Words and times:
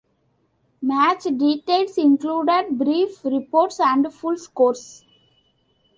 Match 0.81 1.25
details 1.25 1.95
included 1.99 2.69
brief 2.79 3.23
reports 3.23 3.79
and 3.79 4.11
full 4.11 4.35
scores. 4.35 5.05